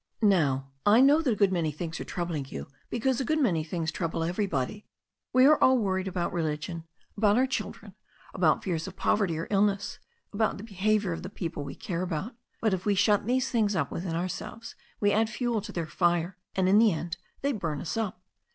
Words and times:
"Now 0.23 0.71
I 0.83 0.99
know 0.99 1.21
that 1.21 1.31
a 1.33 1.35
good 1.35 1.51
many 1.51 1.71
things 1.71 1.99
are 1.99 2.03
troubling 2.03 2.45
you, 2.45 2.65
because 2.89 3.21
a 3.21 3.23
good 3.23 3.37
many 3.39 3.63
things 3.63 3.91
trouble 3.91 4.23
everybody. 4.23 4.87
We 5.31 5.45
are 5.45 5.61
all 5.63 5.77
worried 5.77 6.07
about 6.07 6.33
religion, 6.33 6.85
about 7.15 7.37
our 7.37 7.45
children, 7.45 7.93
about 8.33 8.63
fears 8.63 8.87
of 8.87 8.95
poverty 8.95 9.37
or 9.37 9.45
illness, 9.51 9.99
about 10.33 10.57
the 10.57 10.63
behaviour 10.63 11.13
of 11.13 11.21
the 11.21 11.29
people 11.29 11.63
we 11.63 11.75
care 11.75 12.01
about. 12.01 12.33
But 12.61 12.73
if 12.73 12.83
we 12.83 12.95
shut 12.95 13.27
these 13.27 13.51
things 13.51 13.75
up 13.75 13.91
within 13.91 14.15
ourselves 14.15 14.73
we 14.99 15.11
add 15.11 15.29
fuel 15.29 15.61
to 15.61 15.71
their 15.71 15.85
fire, 15.85 16.35
and 16.55 16.67
in 16.67 16.79
the 16.79 16.91
end 16.91 17.17
they 17.43 17.51
burn 17.51 17.79
us 17.79 17.95
up. 17.95 18.23